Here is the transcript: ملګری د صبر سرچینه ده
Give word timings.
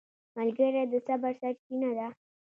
ملګری 0.37 0.83
د 0.91 0.95
صبر 1.07 1.31
سرچینه 1.41 1.89
ده 1.97 2.07